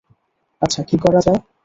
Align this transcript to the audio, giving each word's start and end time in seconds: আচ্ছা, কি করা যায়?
আচ্ছা, 0.61 0.81
কি 0.83 0.95
করা 0.97 1.19
যায়? 1.19 1.39